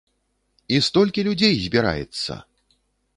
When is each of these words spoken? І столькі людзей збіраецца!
І 0.77 0.79
столькі 0.87 1.25
людзей 1.27 1.53
збіраецца! 1.65 2.33